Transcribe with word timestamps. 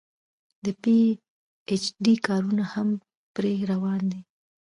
د 0.63 0.65
پي 0.81 0.97
ايچ 1.69 1.83
ډي 2.03 2.13
کارونه 2.27 2.63
هم 2.73 2.89
پرې 3.35 3.53
روان 3.71 4.01
دي 4.11 4.21